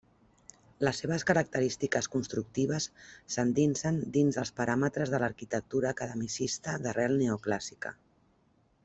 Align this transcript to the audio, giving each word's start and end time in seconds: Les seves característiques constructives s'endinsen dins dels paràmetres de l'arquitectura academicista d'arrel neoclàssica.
Les 0.87 0.99
seves 1.01 1.25
característiques 1.31 2.07
constructives 2.15 2.87
s'endinsen 3.35 4.01
dins 4.17 4.39
dels 4.39 4.53
paràmetres 4.63 5.13
de 5.17 5.21
l'arquitectura 5.25 5.93
academicista 5.97 6.75
d'arrel 6.87 7.19
neoclàssica. 7.21 7.93